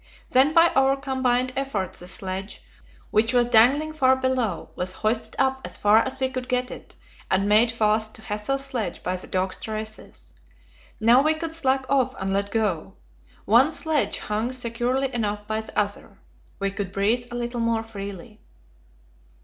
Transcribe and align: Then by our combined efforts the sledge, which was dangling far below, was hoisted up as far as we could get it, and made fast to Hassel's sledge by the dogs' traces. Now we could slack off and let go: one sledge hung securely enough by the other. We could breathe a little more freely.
Then 0.31 0.51
by 0.55 0.69
our 0.75 0.97
combined 0.97 1.53
efforts 1.55 1.99
the 1.99 2.07
sledge, 2.07 2.63
which 3.11 3.33
was 3.35 3.45
dangling 3.45 3.93
far 3.93 4.15
below, 4.15 4.71
was 4.75 4.93
hoisted 4.93 5.35
up 5.37 5.61
as 5.63 5.77
far 5.77 5.99
as 5.99 6.19
we 6.19 6.27
could 6.29 6.49
get 6.49 6.71
it, 6.71 6.95
and 7.29 7.47
made 7.47 7.69
fast 7.71 8.15
to 8.15 8.23
Hassel's 8.23 8.65
sledge 8.65 9.03
by 9.03 9.15
the 9.15 9.27
dogs' 9.27 9.59
traces. 9.59 10.33
Now 10.99 11.21
we 11.21 11.35
could 11.35 11.53
slack 11.53 11.85
off 11.87 12.15
and 12.19 12.33
let 12.33 12.49
go: 12.49 12.95
one 13.45 13.71
sledge 13.71 14.17
hung 14.17 14.51
securely 14.51 15.13
enough 15.13 15.45
by 15.45 15.61
the 15.61 15.77
other. 15.79 16.17
We 16.57 16.71
could 16.71 16.91
breathe 16.91 17.27
a 17.29 17.35
little 17.35 17.59
more 17.59 17.83
freely. 17.83 18.41